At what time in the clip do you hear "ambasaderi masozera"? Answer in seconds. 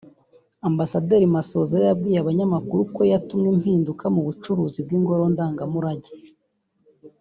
0.67-1.85